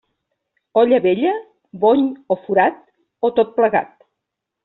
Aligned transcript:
Olla 0.81 0.99
vella, 1.03 1.33
bony 1.83 2.01
o 2.35 2.39
forat, 2.47 2.81
o 3.29 3.33
tot 3.41 3.55
plegat. 3.59 3.93